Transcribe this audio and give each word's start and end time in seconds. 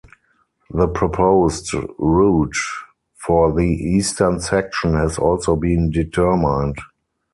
The 0.71 0.87
proposed 0.87 1.75
route 1.99 2.55
for 3.17 3.53
the 3.53 3.67
eastern 3.67 4.39
section 4.39 4.95
has 4.95 5.19
also 5.19 5.55
been 5.55 5.91
determined. 5.91 6.77